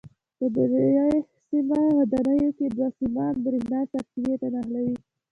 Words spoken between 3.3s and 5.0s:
برېښنا سرچینې ته نښلي.